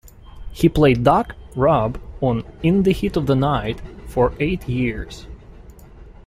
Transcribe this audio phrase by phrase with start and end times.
[0.51, 5.27] He played "Doc" Robb on "In the Heat of the Night" for eight years.